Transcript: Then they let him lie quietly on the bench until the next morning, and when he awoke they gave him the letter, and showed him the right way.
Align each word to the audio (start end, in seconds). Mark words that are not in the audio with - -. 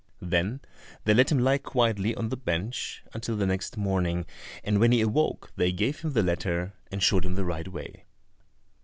Then 0.23 0.61
they 1.03 1.13
let 1.13 1.31
him 1.31 1.37
lie 1.37 1.59
quietly 1.59 2.15
on 2.15 2.29
the 2.29 2.35
bench 2.35 3.03
until 3.13 3.37
the 3.37 3.45
next 3.45 3.77
morning, 3.77 4.25
and 4.63 4.79
when 4.79 4.91
he 4.91 5.01
awoke 5.01 5.51
they 5.57 5.71
gave 5.71 5.99
him 5.99 6.13
the 6.13 6.23
letter, 6.23 6.73
and 6.91 7.03
showed 7.03 7.23
him 7.23 7.35
the 7.35 7.45
right 7.45 7.67
way. 7.67 8.05